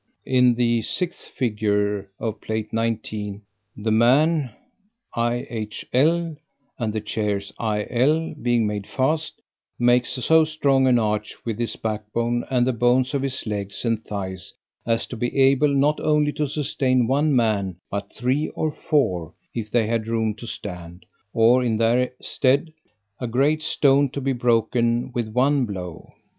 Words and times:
In 0.25 0.55
the 0.55 0.79
6th 0.79 1.29
Fig. 1.29 1.63
of 2.19 2.41
Plate 2.41 2.73
19, 2.73 3.43
the 3.77 3.91
man 3.91 4.49
IHL 5.15 6.37
(the 6.79 7.01
chairs 7.01 7.53
IL, 7.59 8.33
being 8.41 8.65
made 8.65 8.87
fast) 8.87 9.39
makes 9.77 10.13
so 10.13 10.43
strong 10.43 10.87
an 10.87 10.97
arch 10.97 11.35
with 11.45 11.59
his 11.59 11.75
backbone 11.75 12.43
and 12.49 12.65
the 12.65 12.73
bones 12.73 13.13
of 13.13 13.21
his 13.21 13.45
legs 13.45 13.85
and 13.85 14.03
thighs, 14.03 14.55
as 14.87 15.05
to 15.05 15.15
be 15.15 15.37
able 15.37 15.67
not 15.71 15.99
only 15.99 16.31
to 16.31 16.47
sustain 16.47 17.05
one 17.05 17.35
man, 17.35 17.75
but 17.91 18.11
three 18.11 18.47
or 18.55 18.71
four, 18.71 19.35
if 19.53 19.69
they 19.69 19.85
had 19.85 20.07
room 20.07 20.33
to 20.33 20.47
stand; 20.47 21.05
or, 21.31 21.63
in 21.63 21.77
their 21.77 22.11
stead, 22.19 22.73
a 23.19 23.27
great 23.27 23.61
stone 23.61 24.09
to 24.09 24.19
be 24.19 24.33
broken 24.33 25.11
with 25.13 25.27
one 25.27 25.67
blow. 25.67 26.09